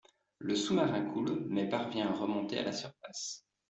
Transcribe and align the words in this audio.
Le 0.39 0.55
sous-marin 0.55 1.05
coule 1.11 1.45
mais 1.47 1.69
parvient 1.69 2.09
à 2.09 2.13
remonter 2.17 2.57
à 2.57 2.63
la 2.63 2.71
surface. 2.71 3.45